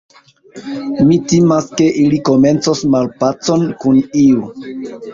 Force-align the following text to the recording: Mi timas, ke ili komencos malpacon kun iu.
Mi 1.09 1.17
timas, 1.33 1.69
ke 1.83 1.91
ili 2.05 2.21
komencos 2.31 2.83
malpacon 2.97 3.71
kun 3.85 4.05
iu. 4.27 4.53